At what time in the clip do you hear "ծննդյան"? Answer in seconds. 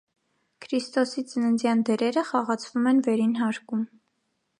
1.33-1.83